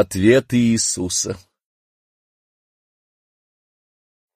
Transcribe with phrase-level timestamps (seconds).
[0.00, 1.38] Ответ Иисуса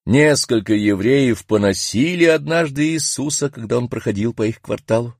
[0.04, 5.16] Несколько евреев поносили однажды Иисуса, когда он проходил по их кварталу,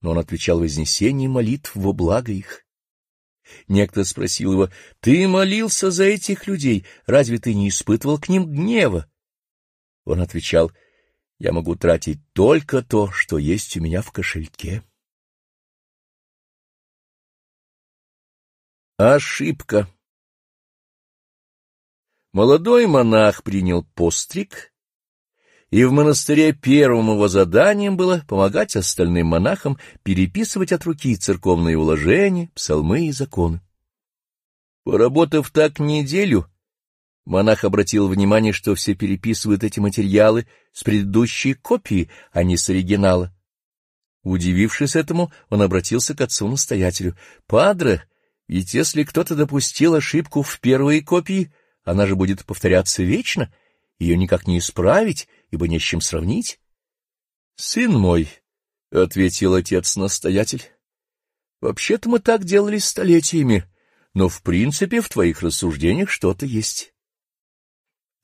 [0.00, 2.64] но он отвечал вознесением молитв во благо их.
[3.68, 4.70] Некто спросил его,
[5.00, 9.12] «Ты молился за этих людей, разве ты не испытывал к ним гнева?»
[10.06, 10.72] Он отвечал,
[11.38, 14.82] «Я могу тратить только то, что есть у меня в кошельке».
[19.02, 19.88] Ошибка.
[22.34, 24.74] Молодой монах принял постриг,
[25.70, 32.50] и в монастыре первым его заданием было помогать остальным монахам переписывать от руки церковные уложения,
[32.54, 33.62] псалмы и законы.
[34.84, 36.46] Поработав так неделю,
[37.24, 43.34] монах обратил внимание, что все переписывают эти материалы с предыдущей копии, а не с оригинала.
[44.24, 48.04] Удивившись этому, он обратился к отцу-настоятелю.— Падре,
[48.50, 51.52] ведь если кто-то допустил ошибку в первой копии,
[51.84, 53.54] она же будет повторяться вечно,
[54.00, 56.58] ее никак не исправить, ибо не с чем сравнить.—
[57.54, 58.28] Сын мой,—
[58.90, 60.64] ответил отец-настоятель,—
[61.60, 63.66] вообще-то мы так делали столетиями,
[64.14, 66.92] но в принципе в твоих рассуждениях что-то есть.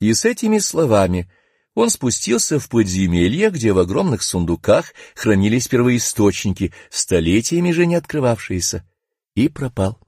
[0.01, 1.31] И с этими словами
[1.73, 8.85] он спустился в подземелье, где в огромных сундуках хранились первоисточники, столетиями же не открывавшиеся,
[9.33, 10.01] и пропал.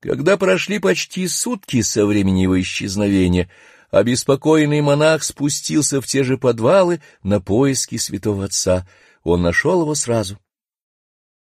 [0.00, 3.50] Когда прошли почти сутки со времени его исчезновения,
[3.90, 8.88] обеспокоенный монах спустился в те же подвалы на поиски святого отца.
[9.22, 10.38] Он нашел его сразу.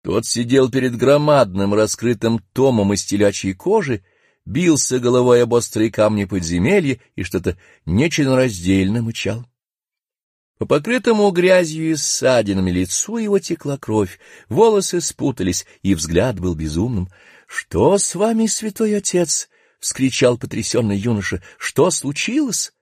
[0.04, 4.04] Тот сидел перед громадным раскрытым томом из телячьей кожи,
[4.46, 7.56] бился головой об острые камни подземелья и что-то
[7.86, 9.46] нечленораздельно мычал.
[10.58, 17.10] По покрытому грязью и ссадинами лицу его текла кровь, волосы спутались, и взгляд был безумным——
[17.50, 22.74] Что с вами, святой отец?— вскричал потрясенный юноша.— Что случилось?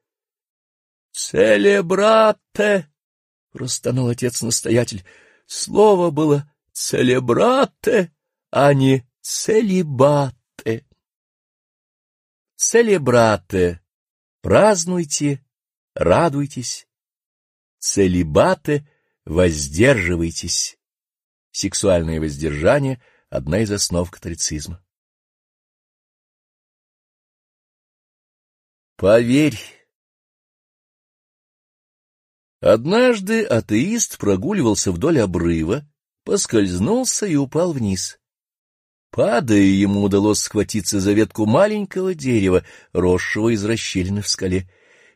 [1.13, 2.91] —Целебрате!—
[3.53, 5.05] простонал отец-настоятель.
[5.45, 8.11] Слово было «целебрате»,
[8.51, 10.85] а не «целебате».
[12.57, 13.81] «Целебрате»—
[14.41, 15.45] празднуйте,
[15.95, 16.89] радуйтесь.
[17.79, 18.85] «Целебате»—
[19.25, 20.77] воздерживайтесь.
[21.51, 24.83] Сексуальное воздержание— одна из основ католицизма.
[28.95, 29.59] Поверь.
[32.59, 35.87] Однажды атеист прогуливался вдоль обрыва,
[36.23, 38.19] поскользнулся и упал вниз.
[39.11, 44.69] Падая, ему удалось схватиться за ветку маленького дерева, росшего из расщелины в скале.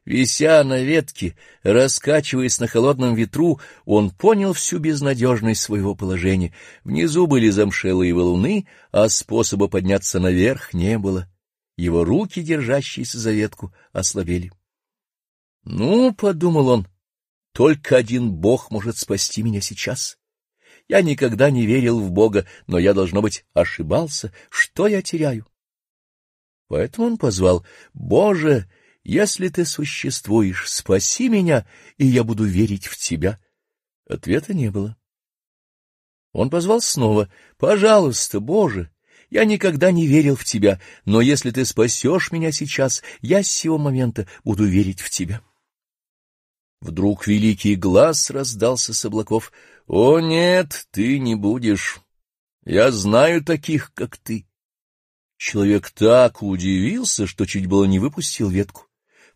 [0.06, 6.54] Вися на ветке, раскачиваясь на холодном ветру, он понял всю безнадежность своего положения.
[6.84, 11.28] Внизу были замшелые валуны, а способа подняться наверх не было.
[11.78, 14.52] Его руки, держащиеся за ветку, ослабели.—
[15.64, 16.88] Ну,— подумал он,—
[17.54, 20.18] только один Бог может спасти меня сейчас.
[20.88, 24.34] Я никогда не верил в Бога, но я, должно быть, ошибался.
[24.50, 25.46] Что я теряю?
[26.68, 28.68] Поэтому он позвал «Боже!»
[29.04, 31.66] Если ты существуешь, спаси меня,
[31.98, 33.40] и я буду верить в тебя.
[34.08, 34.98] Ответа не было.
[36.34, 37.30] Он позвал снова.
[37.58, 38.90] «Пожалуйста, Боже,
[39.30, 43.78] я никогда не верил в Тебя, но если Ты спасешь меня сейчас, я с сего
[43.78, 45.42] момента буду верить в Тебя».
[46.80, 49.52] Вдруг великий глаз раздался с облаков.
[49.88, 52.00] «О, нет, ты не будешь.
[52.66, 54.48] Я знаю таких, как ты».
[55.38, 58.91] Человек так удивился, что чуть было не выпустил ветку.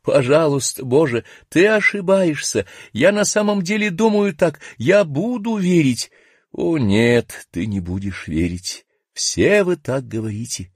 [0.05, 2.67] Пожалуйста, Боже, ты ошибаешься.
[2.93, 4.59] Я на самом деле думаю так.
[4.77, 6.11] Я буду верить.
[6.51, 8.85] О, нет, ты не будешь верить.
[9.13, 10.71] Все вы так говорите.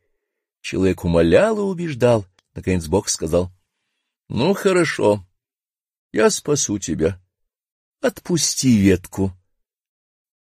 [0.62, 2.25] Человек умолял и убеждал.
[2.56, 3.51] Наконец Бог сказал.
[4.29, 5.23] Ну, хорошо.
[6.12, 7.22] Я спасу тебя.
[8.01, 9.31] Отпусти ветку.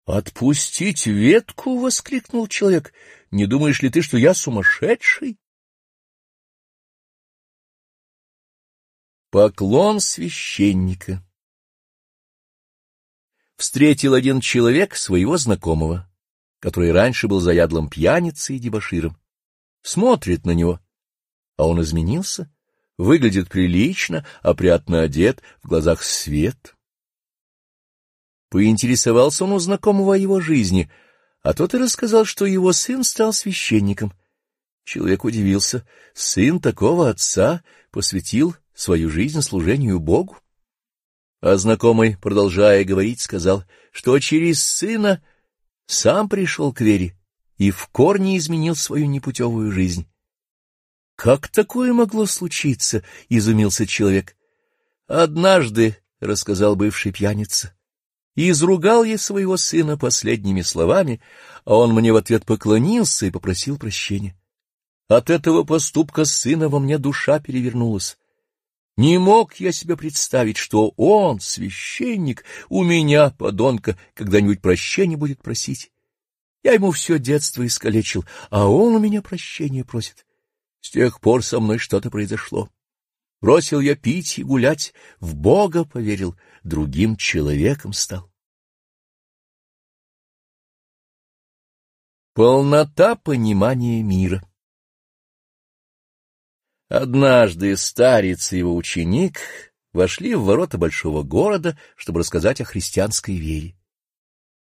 [0.05, 2.93] «Отпустить ветку?»— воскликнул человек.
[3.31, 5.38] «Не думаешь ли ты, что я сумасшедший?»
[9.32, 11.25] Поклон священника
[13.56, 16.06] Встретил один человек своего знакомого,
[16.58, 19.17] который раньше был заядлым пьяницей и дебоширом.
[19.81, 20.81] Смотрит на него,
[21.56, 22.55] а он изменился,
[22.99, 26.76] выглядит прилично, опрятно одет, в глазах свет.
[28.50, 30.93] Поинтересовался он у знакомого о его жизни,
[31.40, 34.12] а тот и рассказал, что его сын стал священником.
[34.84, 35.87] Человек удивился.
[36.12, 40.38] Сын такого отца посвятил свою жизнь служению Богу?
[41.40, 45.22] А знакомый, продолжая говорить, сказал, что через сына
[45.86, 47.16] сам пришел к вере
[47.58, 50.06] и в корне изменил свою непутевую жизнь.
[51.16, 54.36] «Как такое могло случиться?»— изумился человек.
[55.06, 57.74] «Однажды»,— рассказал бывший пьяница,—
[58.36, 61.20] изругал я своего сына последними словами,
[61.64, 64.36] а он мне в ответ поклонился и попросил прощения.
[65.08, 68.16] От этого поступка сына во мне душа перевернулась.
[68.97, 75.91] Не мог я себе представить, что он, священник, у меня, подонка, когда-нибудь прощения будет просить.
[76.62, 80.27] Я ему все детство искалечил, а он у меня прощения просит.
[80.81, 82.69] С тех пор со мной что-то произошло.
[83.41, 88.31] Бросил я пить и гулять, в Бога поверил, другим человеком стал.
[92.35, 94.47] Полнота понимания мира
[96.93, 99.39] Однажды старец и его ученик
[99.94, 103.75] вошли в ворота большого города, чтобы рассказать о христианской вере.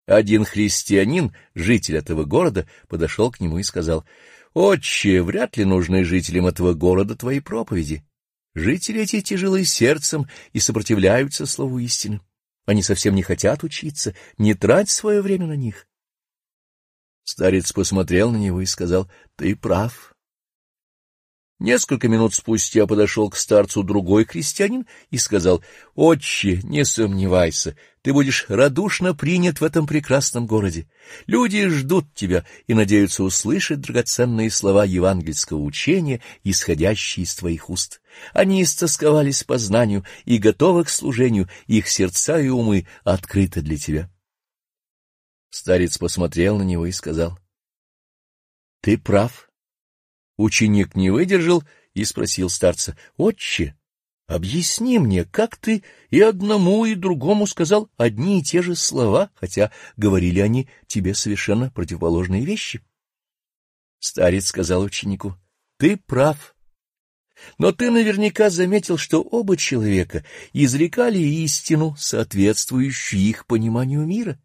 [0.06, 4.04] Один христианин, житель этого города, подошел к нему и сказал,
[4.54, 8.04] «Отче, вряд ли нужны жителям этого города твои проповеди.
[8.56, 12.20] Жители эти тяжелы сердцем и сопротивляются слову истины.
[12.66, 15.88] Они совсем не хотят учиться, не трать свое время на них».
[17.24, 20.17] Старец посмотрел на него и сказал, «Ты прав».
[21.59, 25.63] Несколько минут спустя подошел к старцу другой крестьянин и сказал,
[25.95, 30.88] «Отче, не сомневайся, ты будешь радушно принят в этом прекрасном городе.
[31.25, 38.01] Люди ждут тебя и надеются услышать драгоценные слова евангельского учения, исходящие из твоих уст.
[38.33, 44.12] Они истосковались по знанию и готовы к служению, их сердца и умы открыты для тебя».
[45.50, 47.39] Старец посмотрел на него и сказал,
[48.81, 49.47] «Ты прав».
[50.38, 51.63] Ученик не выдержал
[51.94, 53.75] и спросил старца,— Отче,
[54.28, 59.72] объясни мне, как ты и одному, и другому сказал одни и те же слова, хотя
[59.98, 62.81] говорили они тебе совершенно противоположные вещи?
[64.00, 65.36] Старец сказал ученику,—
[65.78, 66.56] Ты прав.
[67.57, 74.40] Но ты наверняка заметил, что оба человека изрекали истину, соответствующую их пониманию мира.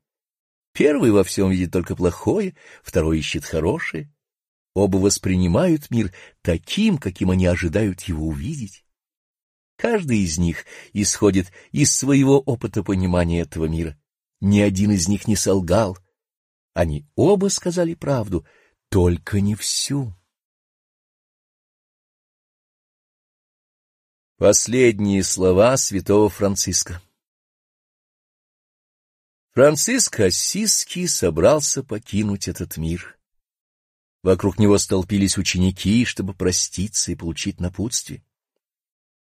[0.75, 4.12] Первый во всем видит только плохое, второй ищет хорошее.
[4.75, 8.85] Оба воспринимают мир таким, каким они ожидают его увидеть.
[9.77, 13.99] Каждый из них исходит из своего опыта понимания этого мира.
[14.41, 15.99] Ни один из них не солгал.
[16.73, 18.47] Они оба сказали правду,
[18.89, 20.15] только не всю.
[24.39, 27.01] Последние слова святого Франциска
[29.53, 33.19] Франциск Ассизский собрался покинуть этот мир.
[34.23, 38.23] Вокруг него столпились ученики, чтобы проститься и получить напутствие.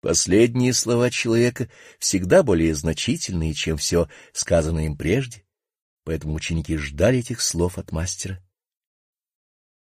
[0.01, 5.43] Последние слова человека всегда более значительные, чем все сказанное им прежде,
[6.03, 8.43] поэтому ученики ждали этих слов от мастера.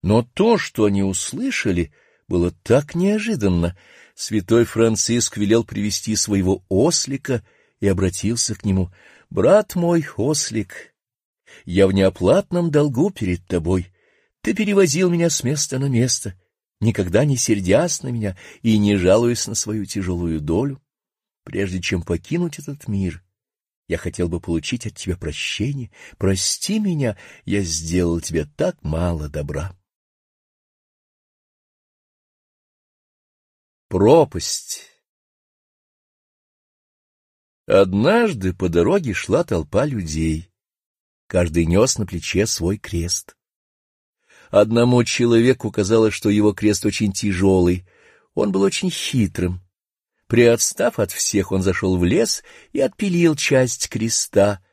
[0.01, 1.93] Но то, что они услышали,
[2.27, 3.77] было так неожиданно.
[4.15, 7.45] Святой Франциск велел привести своего ослика
[7.79, 8.91] и обратился к нему.
[9.29, 10.95] «Брат мой, ослик,
[11.65, 13.91] я в неоплатном долгу перед тобой».
[14.45, 16.39] Ты перевозил меня с места на место,
[16.79, 20.79] никогда не сердясь на меня и не жалуясь на свою тяжелую долю.
[21.43, 23.23] Прежде чем покинуть этот мир,
[23.87, 25.89] я хотел бы получить от тебя прощение.
[26.19, 29.75] Прости меня, я сделал тебе так мало добра.
[33.87, 34.83] Пропасть
[37.65, 40.51] Однажды по дороге шла толпа людей.
[41.25, 43.35] Каждый нес на плече свой крест.
[44.55, 47.85] Одному человеку казалось, что его крест очень тяжелый.
[48.35, 49.59] Он был очень хитрым.
[50.27, 54.63] Приотстав от всех, он зашел в лес и отпилил часть креста.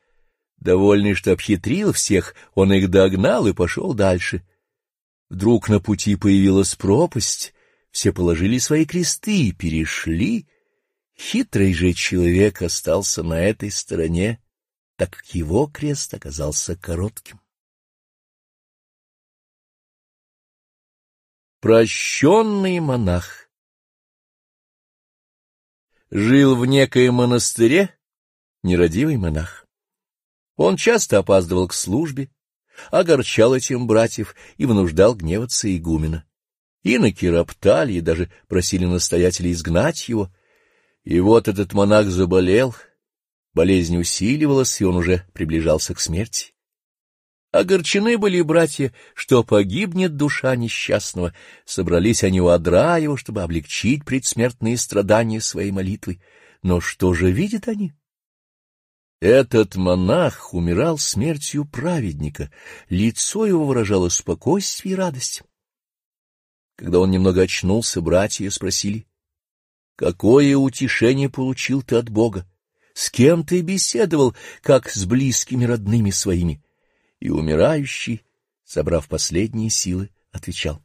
[0.56, 4.46] Довольный, что обхитрил всех, он их догнал и пошел дальше.
[5.28, 7.52] Вдруг на пути появилась пропасть,
[7.90, 10.46] все положили свои кресты и перешли.
[11.18, 14.40] Хитрый же человек остался на этой стороне,
[14.96, 17.41] так как его крест оказался коротким.
[21.62, 23.48] Прощенный монах
[26.10, 27.96] Жил в некоем монастыре
[28.64, 29.64] нерадивый монах.
[30.56, 32.30] Он часто опаздывал к службе,
[32.90, 36.24] огорчал этим братьев и вынуждал гневаться игумена.
[36.82, 40.34] Иноки роптали и даже просили настоятеля изгнать его.
[41.04, 42.74] И вот этот монах заболел,
[43.54, 46.51] болезнь усиливалась, и он уже приближался к смерти.
[47.52, 51.34] Огорчены были братья, что погибнет душа несчастного.
[51.66, 56.22] Собрались они у одра его, чтобы облегчить предсмертные страдания своей молитвой.
[56.62, 57.92] Но что же видят они?
[59.20, 62.50] Этот монах умирал смертью праведника,
[62.88, 65.42] лицо его выражало спокойствие и радость.
[66.74, 69.06] Когда он немного очнулся, братья спросили,
[69.94, 72.50] «Какое утешение получил ты от Бога?
[72.94, 76.62] С кем ты беседовал, как с близкими родными своими?»
[77.22, 78.24] И умирающий,
[78.64, 80.82] собрав последние силы, отвечал,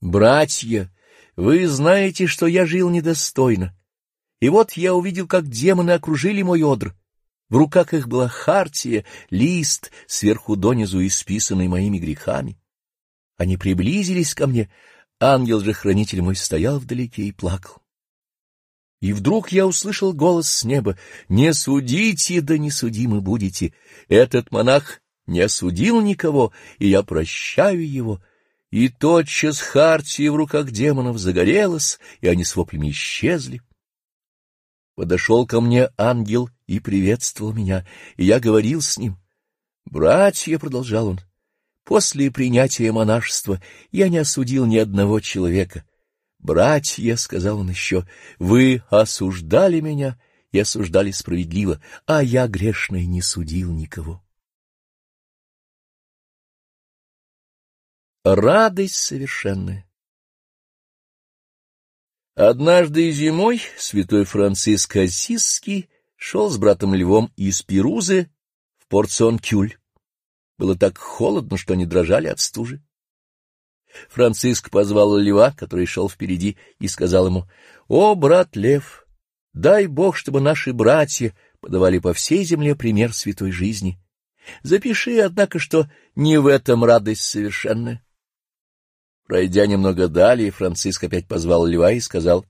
[0.00, 0.90] «Братья,
[1.36, 3.76] вы знаете, что я жил недостойно,
[4.40, 6.96] и вот я увидел, как демоны окружили мой одр».
[7.50, 12.58] В руках их была хартия, лист, сверху донизу исписанный моими грехами.
[13.36, 14.70] Они приблизились ко мне,
[15.20, 17.82] ангел же хранитель мой стоял вдалеке и плакал.
[19.02, 20.96] И вдруг я услышал голос с неба,
[21.28, 23.74] «Не судите, да не судимы будете.
[24.08, 28.20] Этот монах не осудил никого, и я прощаю его».
[28.70, 33.62] И тотчас хартия в руках демонов загорелась, и они с воплями исчезли.
[34.94, 39.16] Подошел ко мне ангел и приветствовал меня, и я говорил с ним.
[39.86, 41.20] «Братья»,— продолжал он,—
[41.84, 43.60] «после принятия монашества
[43.90, 45.84] я не осудил ни одного человека.
[46.38, 48.06] Братья»,— сказал он еще,—
[48.38, 50.20] «вы осуждали меня
[50.52, 54.22] и осуждали справедливо, а я грешный не судил никого».
[58.22, 59.88] Радость совершенная
[62.34, 68.30] Однажды зимой святой Франциск Осисский шел с братом Львом из Пирузы
[68.76, 69.78] в Порцион-Кюль.
[70.58, 72.82] Было так холодно, что они дрожали от стужи.
[74.10, 77.48] Франциск позвал Льва, который шел впереди, и сказал ему,
[77.88, 79.06] «О, брат Лев,
[79.54, 83.98] дай Бог, чтобы наши братья подавали по всей земле пример святой жизни.
[84.62, 88.04] Запиши, однако, что не в этом радость совершенная».
[89.30, 92.44] Пройдя немного далее, Франциск опять позвал льва и сказал,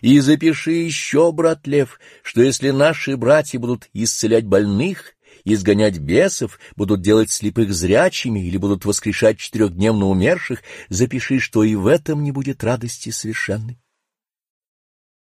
[0.00, 7.02] «И запиши еще, брат Лев, что если наши братья будут исцелять больных, изгонять бесов, будут
[7.02, 12.62] делать слепых зрячими или будут воскрешать четырехдневно умерших, запиши, что и в этом не будет
[12.62, 13.80] радости совершенной».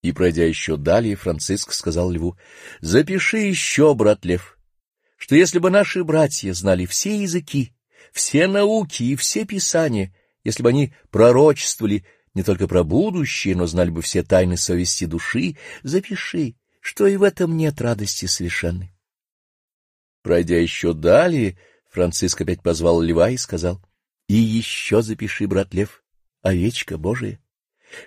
[0.03, 2.37] И, пройдя еще далее, Франциск сказал льву,
[2.81, 4.57] «Запиши еще, брат Лев,
[5.17, 7.73] что если бы наши братья знали все языки,
[8.13, 13.91] все науки и все писания, если бы они пророчествовали не только про будущее, но знали
[13.91, 18.93] бы все тайны совести души, запиши, что и в этом нет радости совершенной.
[20.23, 21.59] Пройдя еще далее,
[21.91, 23.85] Франциск опять позвал льва и сказал,
[24.29, 26.03] «И еще запиши, брат лев,
[26.43, 27.39] овечка Божия,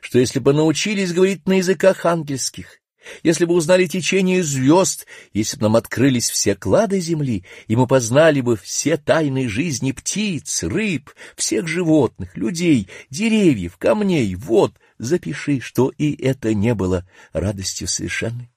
[0.02, 2.80] что если бы научились говорить на языках ангельских,
[3.24, 8.42] если бы узнали течение звезд, если бы нам открылись все клады земли, и мы познали
[8.42, 16.16] бы все тайны жизни птиц, рыб, всех животных, людей, деревьев, камней, вод, запиши, что и
[16.16, 18.52] это не было радостью совершенной.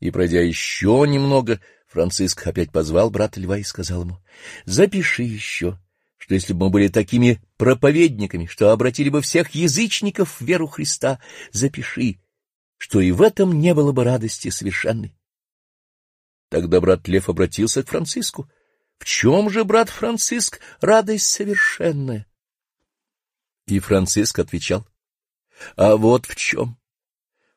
[0.00, 4.18] И, пройдя еще немного, Франциск опять позвал брата льва и сказал ему,
[4.64, 5.78] «Запиши еще,
[6.16, 11.18] что если бы мы были такими проповедниками, что обратили бы всех язычников в веру Христа,
[11.50, 12.20] запиши,
[12.80, 15.14] что и в этом не было бы радости совершенной.
[16.48, 18.50] Тогда брат Лев обратился к Франциску.
[18.98, 22.26] В чем же, брат Франциск, радость совершенная?
[23.66, 24.88] И Франциск отвечал.
[25.76, 26.78] А вот в чем.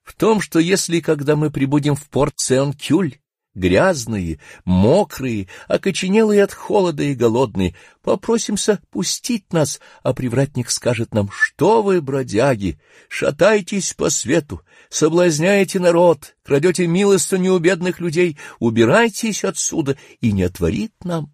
[0.04, 3.22] В том, что если, когда мы прибудем в порт Сен-Кюль,
[3.56, 11.84] грязные, мокрые, окоченелые от холода и голодные, попросимся пустить нас, а привратник скажет нам, что
[11.84, 12.80] вы, бродяги,
[13.10, 20.94] шатайтесь по свету, соблазняете народ, крадете милостыню у бедных людей, убирайтесь отсюда и не отворит
[21.04, 21.34] нам.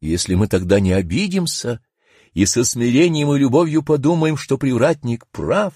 [0.00, 1.80] Если мы тогда не обидимся
[2.34, 5.72] и со смирением и любовью подумаем, что привратник прав,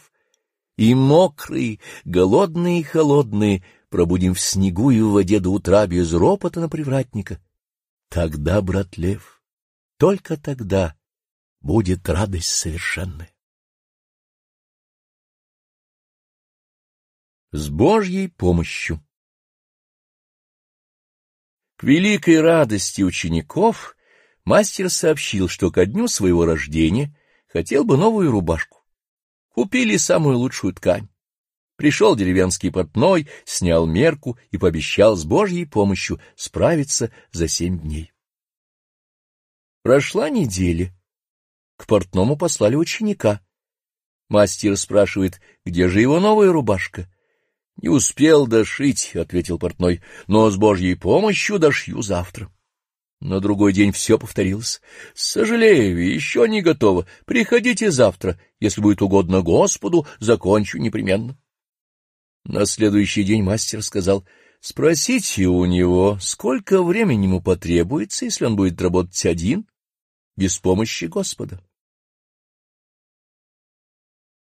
[0.76, 6.60] и мокрые, голодные и холодные— пробудем в снегу и в воде до утра без ропота
[6.60, 7.40] на привратника,
[8.08, 9.42] тогда, брат Лев,
[9.96, 10.96] только тогда
[11.60, 13.32] будет радость совершенная.
[17.50, 19.02] С Божьей помощью
[21.76, 23.96] К великой радости учеников
[24.44, 27.16] мастер сообщил, что ко дню своего рождения
[27.46, 28.84] хотел бы новую рубашку.
[29.48, 31.08] Купили самую лучшую ткань.
[31.78, 38.10] Пришел деревенский портной, снял мерку и пообещал с Божьей помощью справиться за семь дней.
[39.84, 40.92] Прошла неделя.
[41.76, 43.40] К портному послали ученика.
[44.28, 47.08] Мастер спрашивает, где же его новая рубашка?—
[47.80, 52.52] Не успел дошить,— ответил портной,— но с Божьей помощью дошью завтра.
[53.20, 54.80] На другой день все повторилось.—
[55.14, 57.06] Сожалею, еще не готово.
[57.24, 58.36] Приходите завтра.
[58.58, 61.38] Если будет угодно Господу, закончу непременно.
[62.44, 64.24] На следующий день мастер сказал,
[64.60, 69.66] «Спросите у него, сколько времени ему потребуется, если он будет работать один,
[70.36, 71.60] без помощи Господа».